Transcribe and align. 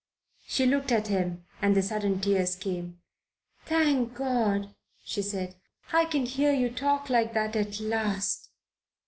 She 0.47 0.65
looked 0.65 0.91
at 0.91 1.09
him 1.09 1.45
and 1.61 1.75
the 1.75 1.83
sudden 1.83 2.19
tears 2.19 2.55
came. 2.55 2.99
"Thank 3.67 4.15
God," 4.15 4.73
she 5.05 5.21
said, 5.21 5.53
"I 5.93 6.05
can 6.05 6.25
hear 6.25 6.51
you 6.51 6.71
talk 6.71 7.11
like 7.11 7.35
that 7.35 7.55
at 7.55 7.79
last." 7.79 8.49